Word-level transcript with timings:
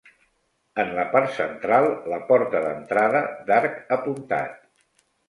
En 0.83 0.87
la 0.99 1.03
part 1.15 1.35
central, 1.35 1.85
la 2.13 2.19
porta 2.29 2.63
d'entrada 2.63 3.21
d'arc 3.51 3.79
apuntat. 3.99 4.57